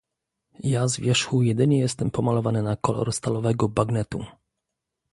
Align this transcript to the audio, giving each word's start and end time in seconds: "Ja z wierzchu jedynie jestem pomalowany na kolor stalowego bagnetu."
"Ja 0.63 0.87
z 0.87 0.97
wierzchu 0.99 1.41
jedynie 1.43 1.79
jestem 1.79 2.11
pomalowany 2.11 2.63
na 2.63 2.75
kolor 2.75 3.13
stalowego 3.13 3.69
bagnetu." 3.69 4.25